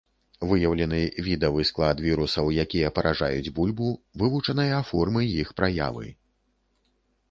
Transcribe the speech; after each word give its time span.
Выяўлены 0.51 1.01
відавы 1.27 1.65
склад 1.71 2.01
вірусаў, 2.07 2.49
якія 2.65 2.93
паражаюць 2.97 3.53
бульбу, 3.61 3.93
вывучаныя 4.23 4.85
формы 4.93 5.31
іх 5.41 5.57
праявы. 5.61 6.05